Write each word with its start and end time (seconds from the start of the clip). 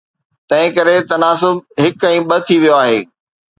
تنهن 0.49 0.73
ڪري، 0.77 0.95
تناسب 1.11 1.55
هڪ 1.83 2.09
۽ 2.11 2.25
ٻه 2.29 2.37
ٿي 2.47 2.61
ويو 2.61 2.75
آهي. 2.83 2.99